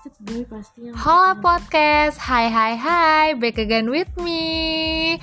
[0.00, 5.20] Gue pasti yang Halo podcast, hai hai hai, back again with me.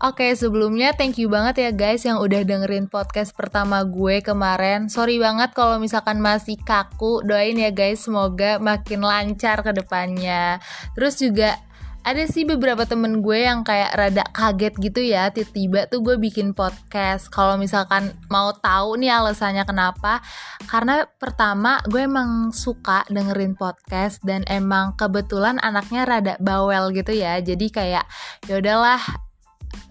[0.00, 4.88] Oke sebelumnya thank you banget ya guys yang udah dengerin podcast pertama gue kemarin.
[4.88, 10.56] Sorry banget kalau misalkan masih kaku, doain ya guys semoga makin lancar ke depannya.
[10.96, 11.60] Terus juga
[12.04, 16.52] ada sih beberapa temen gue yang kayak rada kaget gitu ya tiba-tiba tuh gue bikin
[16.52, 17.32] podcast.
[17.32, 20.20] Kalau misalkan mau tahu nih alasannya kenapa
[20.68, 27.40] karena pertama gue emang suka dengerin podcast dan emang kebetulan anaknya rada bawel gitu ya.
[27.40, 28.04] Jadi kayak
[28.44, 29.00] ya udahlah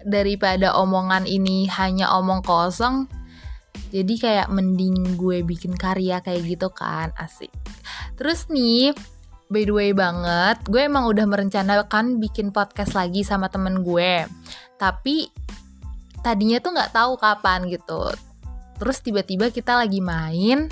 [0.06, 3.10] daripada omongan ini hanya omong kosong
[3.94, 7.14] jadi kayak mending gue bikin karya kayak gitu kan.
[7.14, 7.50] Asik.
[8.18, 8.90] Terus nih
[9.48, 14.24] by the way banget, gue emang udah merencanakan bikin podcast lagi sama temen gue.
[14.80, 15.28] Tapi
[16.24, 18.12] tadinya tuh nggak tahu kapan gitu.
[18.80, 20.66] Terus tiba-tiba kita lagi main,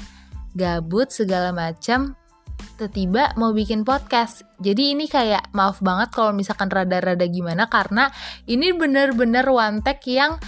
[0.57, 2.17] gabut segala macam,
[2.81, 4.43] tiba-tiba mau bikin podcast.
[4.59, 8.11] Jadi ini kayak maaf banget kalau misalkan rada-rada gimana karena
[8.49, 10.41] ini bener-bener one take yang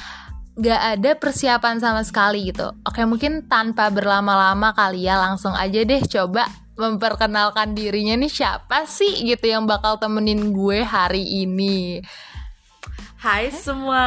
[0.54, 2.74] gak ada persiapan sama sekali gitu.
[2.86, 9.22] Oke mungkin tanpa berlama-lama kali ya langsung aja deh coba memperkenalkan dirinya nih siapa sih
[9.22, 12.02] gitu yang bakal temenin gue hari ini.
[13.24, 14.04] Hai semua,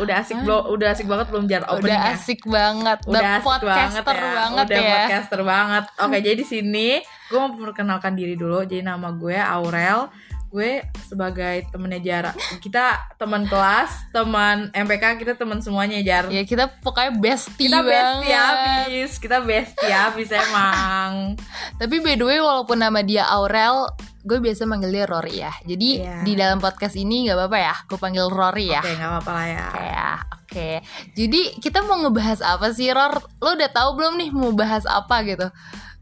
[0.00, 0.72] udah asik belum?
[0.72, 1.84] Udah asik banget belum jar openingnya?
[1.84, 4.32] Udah asik banget, udah asik podcaster banget ya.
[4.40, 4.88] banget udah ya.
[4.96, 5.84] podcaster banget.
[6.00, 8.64] Oke, jadi di sini gue mau memperkenalkan diri dulu.
[8.64, 10.08] Jadi nama gue Aurel.
[10.56, 12.32] Gue sebagai temennya Jara.
[12.64, 16.32] Kita teman kelas, teman MPK, kita teman semuanya Jar.
[16.32, 21.36] Ya kita pokoknya bestie kita bestie habis, kita bestie habis emang.
[21.84, 23.84] Tapi by the way walaupun nama dia Aurel,
[24.26, 25.54] gue biasa manggil dia Rory ya.
[25.62, 26.26] Jadi Iya.
[26.26, 28.82] di dalam podcast ini nggak apa-apa ya, gue panggil Rory ya.
[28.82, 29.62] Oke, nggak apa-apa lah ya.
[29.62, 30.70] Oke ya, oke.
[31.14, 33.22] Jadi kita mau ngebahas apa sih, Ror?
[33.38, 35.46] Lo udah tahu belum nih mau bahas apa gitu?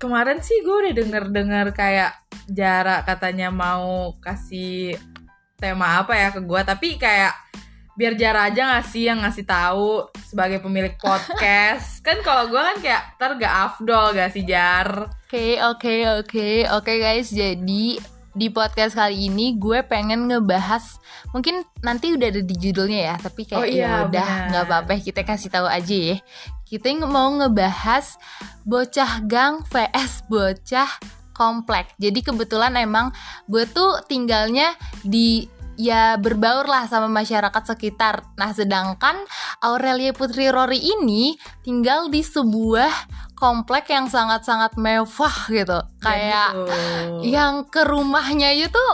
[0.00, 2.17] Kemarin sih gue udah denger-dengar kayak
[2.48, 4.96] Jara katanya mau kasih
[5.55, 7.33] tema apa ya ke gue, tapi kayak
[7.95, 12.01] biar Jara aja nggak sih yang ngasih tahu sebagai pemilik podcast.
[12.07, 15.08] kan kalau gue kan kayak ntar gak afdol gak sih Jar?
[15.24, 17.30] Oke, oke, oke, oke guys.
[17.30, 20.98] Jadi di podcast kali ini gue pengen ngebahas
[21.30, 24.92] mungkin nanti udah ada di judulnya ya, tapi kayak Oh iya, ya udah nggak apa-apa
[24.98, 26.18] kita kasih tahu aja ya.
[26.67, 28.18] Kita mau ngebahas
[28.67, 30.90] bocah gang vs bocah
[31.34, 31.90] komplek.
[31.98, 33.11] Jadi kebetulan emang
[33.50, 35.46] gue tuh tinggalnya di
[35.77, 38.24] ya berbaur lah sama masyarakat sekitar.
[38.39, 39.18] Nah, sedangkan
[39.62, 42.90] Aurelia Putri Rory ini tinggal di sebuah
[43.35, 45.79] komplek yang sangat-sangat mewah gitu.
[46.01, 46.74] Kayak gitu.
[47.29, 48.84] yang ke rumahnya itu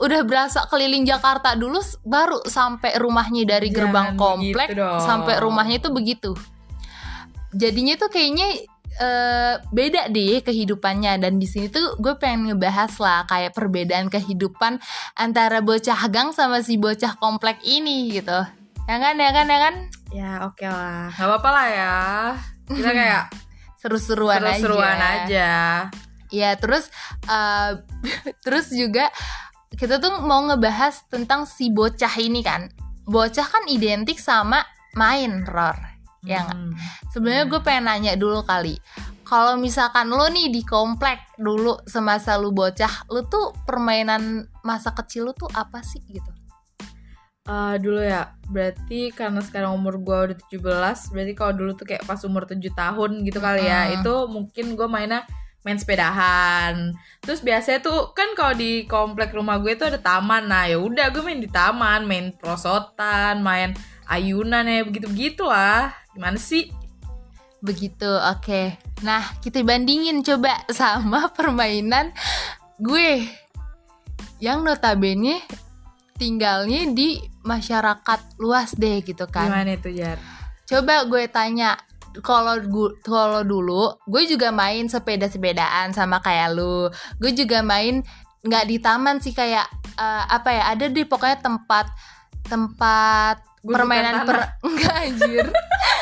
[0.00, 5.00] udah berasa keliling Jakarta dulu baru sampai rumahnya dari Jangan gerbang begitu komplek dong.
[5.02, 6.30] sampai rumahnya itu begitu.
[7.50, 8.69] Jadinya tuh kayaknya
[9.00, 14.78] eh, beda deh kehidupannya dan di sini tuh gue pengen ngebahas lah kayak perbedaan kehidupan
[15.16, 18.44] antara bocah gang sama si bocah komplek ini gitu.
[18.84, 19.74] Ya kan, ya kan, ya kan?
[20.10, 21.96] Ya oke lah, nggak apa-apa lah ya.
[22.68, 23.24] Kita kayak
[23.80, 24.60] Seru-seruan aja.
[24.60, 25.50] seru-seruan aja.
[26.28, 26.92] Ya terus
[27.26, 27.80] uh,
[28.44, 29.08] terus juga
[29.72, 32.68] kita tuh mau ngebahas tentang si bocah ini kan.
[33.08, 34.60] Bocah kan identik sama
[34.92, 35.89] main ror.
[36.24, 36.44] Ya?
[36.44, 36.76] Hmm.
[37.12, 38.76] Sebenarnya gue pengen nanya dulu kali.
[39.24, 45.30] Kalau misalkan lo nih di komplek dulu semasa lu bocah, lu tuh permainan masa kecil
[45.30, 46.28] lu tuh apa sih gitu?
[47.50, 52.04] Eh, dulu ya, berarti karena sekarang umur gua udah 17 Berarti kalau dulu tuh kayak
[52.04, 53.90] pas umur 7 tahun gitu kali ya.
[53.94, 55.24] Itu mungkin gua mainnya
[55.60, 60.64] main sepedahan Terus biasanya tuh kan kalau di komplek rumah gue tuh ada taman Nah
[60.64, 63.76] ya udah gue main di taman, main prosotan, main
[64.08, 66.70] ayunan ya begitu-begitu lah Gimana sih?
[67.60, 68.80] Begitu, oke.
[69.04, 72.12] Nah, kita bandingin coba sama permainan
[72.80, 73.28] gue
[74.40, 75.44] yang notabene
[76.16, 79.52] tinggalnya di masyarakat luas deh gitu kan.
[79.52, 80.16] Gimana itu Jar?
[80.64, 81.76] Coba gue tanya,
[82.24, 82.56] kalau
[83.04, 86.88] kalau dulu gue juga main sepeda-sepedaan sama kayak lu.
[87.20, 88.00] Gue juga main
[88.40, 89.68] nggak di taman sih kayak
[90.00, 90.62] eh, apa ya?
[90.72, 91.92] Ada di pokoknya tempat
[92.48, 94.48] tempat Gundukan permainan per tanah.
[94.68, 95.46] enggak anjir.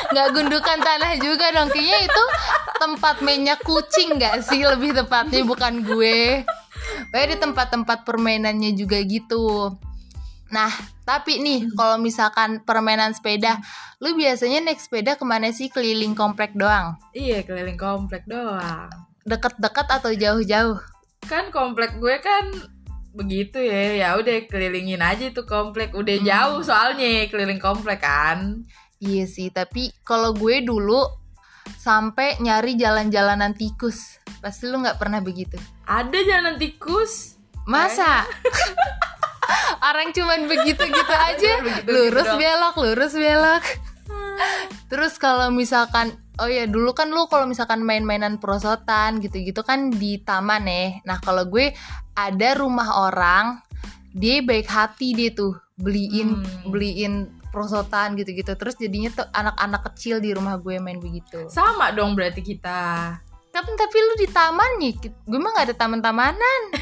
[0.09, 1.69] Nggak gundukan tanah juga dong.
[1.69, 2.23] Kayaknya itu
[2.79, 6.47] tempat mainnya kucing nggak sih lebih tepatnya bukan gue.
[7.11, 9.75] Kayak di tempat-tempat permainannya juga gitu.
[10.49, 10.71] Nah,
[11.05, 13.61] tapi nih kalau misalkan permainan sepeda,
[14.01, 16.97] lu biasanya naik sepeda ke mana sih keliling komplek doang?
[17.13, 18.89] Iya keliling komplek doang
[19.29, 20.81] Deket-deket atau jauh-jauh?
[21.27, 22.47] kan komplek gue kan
[23.09, 26.27] begitu ya ya udah kelilingin aja tuh komplek udah Hmm.
[26.27, 28.63] jauh soalnya keliling komplek kan
[28.99, 30.99] Iya sih, tapi kalau gue dulu
[31.79, 34.19] sampai nyari jalan-jalanan tikus.
[34.43, 35.55] Pasti lu nggak pernah begitu.
[35.87, 37.39] Ada jalanan tikus.
[37.63, 38.27] Masa?
[39.87, 42.39] Orang cuman begitu-gitu aja, begitu-gitu lurus doang.
[42.43, 43.63] belok, lurus belok.
[44.91, 50.23] Terus kalau misalkan Oh ya dulu kan lu kalau misalkan main-mainan perosotan gitu-gitu kan di
[50.23, 51.03] taman ya.
[51.03, 51.75] Nah kalau gue
[52.27, 53.61] ada rumah orang,
[54.11, 56.67] dia baik hati dia tuh beliin Hmm.
[56.67, 57.13] beliin
[57.49, 58.53] perosotan gitu-gitu.
[58.53, 61.47] Terus jadinya tuh anak-anak kecil di rumah gue main begitu.
[61.47, 63.15] Sama dong berarti kita.
[63.49, 66.61] Tapi tapi lu di taman nih, gue mah gak ada taman-tamanan.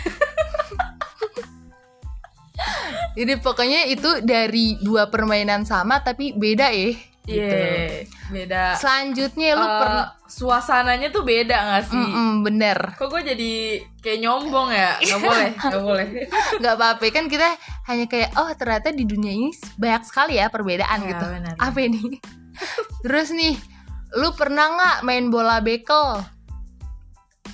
[3.18, 6.76] Jadi pokoknya itu dari dua permainan sama tapi beda ya.
[6.76, 6.96] Iya,
[7.28, 7.60] Gitu.
[8.28, 8.76] Beda.
[8.76, 11.98] Selanjutnya lu Eh, pernah suasananya tuh beda gak sih?
[11.98, 13.52] Mm-mm, bener Kok gue jadi
[13.98, 14.92] kayak nyombong ya?
[15.08, 16.06] Gak boleh, gak boleh.
[16.58, 17.48] nggak apa-apa kan kita
[17.86, 21.56] hanya kayak oh ternyata di dunia ini banyak sekali ya perbedaan Ya, gitu benar.
[21.58, 22.20] apa ini
[23.02, 23.56] terus nih
[24.14, 26.24] lu pernah nggak main bola bekel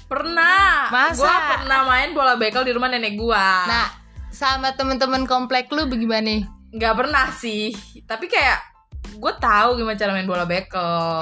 [0.03, 0.89] Pernah.
[0.89, 1.17] Masa?
[1.17, 3.65] Gue pernah main bola bekel di rumah nenek gua.
[3.65, 3.87] nah
[4.29, 7.69] sama temen-temen komplek lu bagaimana nggak pernah sih.
[8.03, 8.72] Tapi kayak
[9.03, 10.79] gue tahu gimana cara main bola bekel.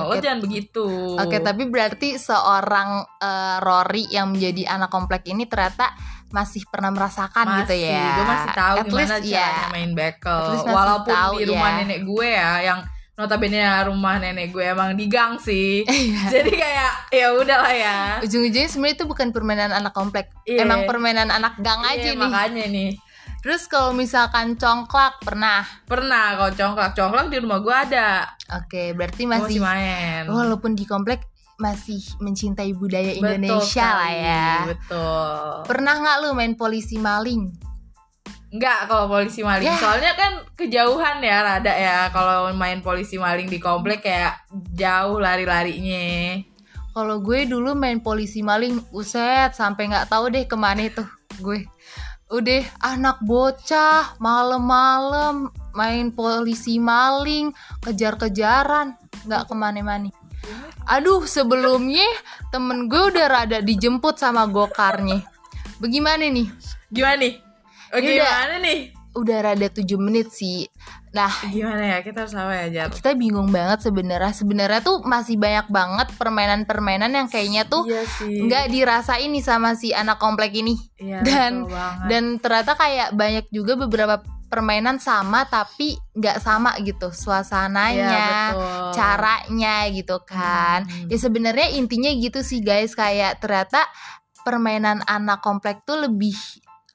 [0.07, 0.21] Lo Oke.
[0.21, 0.87] jangan begitu.
[1.17, 5.93] Oke, tapi berarti seorang eh, Rory yang menjadi anak komplek ini ternyata
[6.31, 8.07] masih pernah merasakan gitu masih, ya.
[8.15, 9.67] gue masih tahu At gimana least, caranya ya.
[9.69, 10.41] main bekel.
[10.63, 11.77] Walaupun tahu, di rumah ya.
[11.83, 12.79] nenek gue ya, yang
[13.19, 15.83] notabene rumah nenek gue emang di gang sih.
[15.91, 16.21] Iya.
[16.31, 17.97] Jadi kayak ya udahlah ya.
[18.23, 20.63] Ujung-ujungnya sebenarnya itu bukan permainan anak komplek, Iya.
[20.63, 22.23] emang permainan anak gang aja Iya, nih.
[22.23, 22.91] Makanya nih.
[23.41, 25.65] Terus kalau misalkan congklak pernah.
[25.89, 28.29] Pernah kalau congklak-congklak di rumah gue ada.
[28.61, 30.21] Oke, berarti masih, masih main.
[30.29, 31.25] walaupun di komplek
[31.57, 34.49] masih mencintai budaya Betul Indonesia lah sekali, ya.
[34.69, 35.45] Betul.
[35.65, 37.49] Pernah nggak lu main polisi maling?
[38.53, 39.65] Enggak kalau polisi maling.
[39.65, 39.77] Ya.
[39.77, 44.37] Soalnya kan kejauhan ya rada ya kalau main polisi maling di komplek kayak
[44.77, 46.37] jauh lari-larinya.
[46.91, 51.07] Kalau gue dulu main polisi maling, uset sampai nggak tahu deh ke mana tuh
[51.39, 51.63] gue.
[52.31, 57.51] Udah anak bocah malam-malam main polisi maling,
[57.83, 58.95] kejar-kejaran,
[59.27, 60.07] nggak ke mana-mana.
[60.87, 62.07] Aduh, sebelumnya
[62.55, 65.27] temen gue udah rada dijemput sama gokarnya.
[65.83, 66.47] Bagaimana nih?
[66.87, 67.33] Gimana nih?
[67.91, 68.15] Yaudah.
[68.15, 68.79] gimana nih?
[69.11, 70.71] Udah rada 7 menit sih.
[71.11, 71.97] Nah, Gimana ya?
[71.99, 72.87] Kita harus apa ya, Jar?
[72.89, 74.31] kita bingung banget sebenarnya.
[74.31, 79.91] Sebenarnya tuh masih banyak banget permainan-permainan yang kayaknya tuh Iya nggak dirasain nih sama si
[79.91, 81.67] anak komplek ini Iya, dan-
[82.07, 88.91] dan ternyata kayak banyak juga beberapa permainan sama tapi nggak sama gitu Iya, suasananya betul.
[88.93, 91.07] caranya gitu kan Hmm.
[91.07, 93.87] ya sebenarnya intinya gitu sih guys kayak ternyata
[94.41, 96.35] permainan anak komplek tuh lebih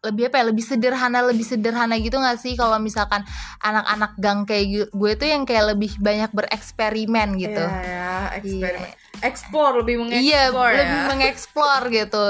[0.06, 3.26] lebih apa ya lebih sederhana lebih sederhana gitu nggak sih kalau misalkan
[3.58, 8.90] anak-anak gang kayak gu- gue tuh yang kayak lebih banyak bereksperimen gitu Iya, ya, eksperimen.
[9.18, 10.76] Explore lebih Iya, mengeksplor ya.
[10.78, 12.24] lebih mengeksplor gitu.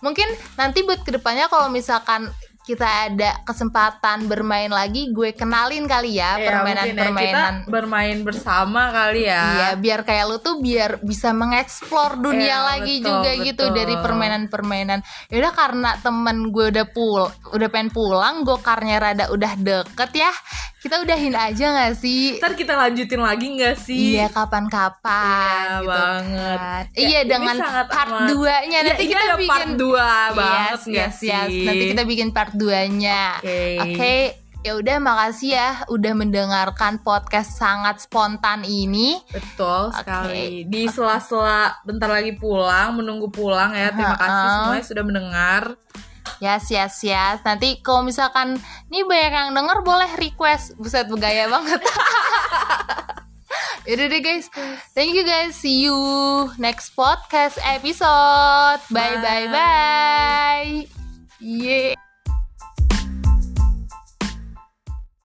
[0.00, 2.32] Mungkin nanti buat ke depannya kalau misalkan
[2.70, 7.54] kita ada kesempatan bermain lagi, gue kenalin kali ya Iya, mungkin ya, permainan-permainan.
[7.56, 9.42] kita bermain bersama kali ya.
[9.50, 13.76] Iya, biar kayak lu tuh biar bisa mengeksplor dunia Iya, lagi betul, juga gitu betul.
[13.76, 14.98] dari permainan-permainan.
[15.28, 20.30] Yaudah karena temen gue udah pul, udah pengen pulang, gokarnya rada udah deket ya.
[20.80, 22.40] Kita udahin aja gak sih?
[22.40, 24.16] Ntar kita lanjutin lagi nggak sih?
[24.16, 25.04] Iya kapan-kapan
[25.60, 26.56] Iya, gitu banget.
[26.56, 26.82] kan.
[26.90, 30.82] Ya, iya dengan part amat- 2-nya Iya, nanti ini kita bikin part 2 banget yes,
[30.88, 31.28] yes, sih?
[31.28, 31.50] yes.
[31.66, 33.40] Nanti kita bikin part 2-nya.
[33.40, 33.62] Oke.
[33.80, 34.14] Oke,
[34.60, 39.16] ya udah makasih ya udah mendengarkan podcast sangat spontan ini.
[39.32, 39.96] Betul Oke.
[40.04, 40.68] sekali.
[40.68, 43.88] Di sela-sela bentar lagi pulang, menunggu pulang ya.
[43.90, 44.52] Terima kasih Ha-ha.
[44.60, 45.62] semuanya sudah mendengar.
[46.40, 47.40] Yes, yes, yes.
[47.44, 48.56] Nanti kalau misalkan
[48.88, 50.76] nih banyak yang denger boleh request.
[50.76, 51.80] Buset bergaya banget.
[53.88, 54.46] Yaudah deh guys.
[54.92, 55.56] Thank you guys.
[55.56, 55.96] See you
[56.56, 58.78] next podcast episode.
[58.92, 59.52] Bye bye Bye.
[59.52, 60.72] bye.
[61.40, 62.09] Yeah.